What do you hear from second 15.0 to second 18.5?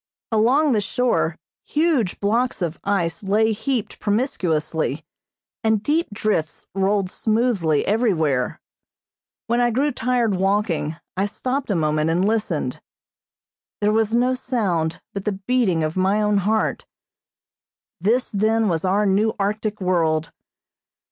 but the beating of my own heart. This